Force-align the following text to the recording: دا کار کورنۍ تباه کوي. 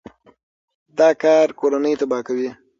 دا 0.97 1.09
کار 1.21 1.47
کورنۍ 1.59 1.93
تباه 1.99 2.21
کوي. 2.27 2.49